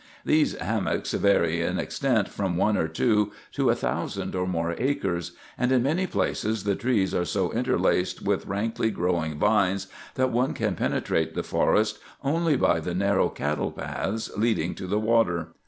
[0.25, 5.33] These 'hammocks' vary in extent from one or two to a thousand or more acres,
[5.59, 9.85] and in many places the trees are so interlaced with rankly growing vines
[10.15, 14.99] that one can penetrate the forest only by the narrow cattle paths leading to the
[14.99, 15.49] water.